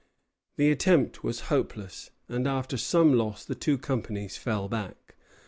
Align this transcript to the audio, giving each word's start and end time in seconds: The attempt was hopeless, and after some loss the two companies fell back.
The 0.55 0.71
attempt 0.71 1.23
was 1.23 1.41
hopeless, 1.51 2.09
and 2.27 2.47
after 2.47 2.75
some 2.75 3.13
loss 3.13 3.45
the 3.45 3.53
two 3.53 3.77
companies 3.77 4.35
fell 4.35 4.67
back. 4.67 5.13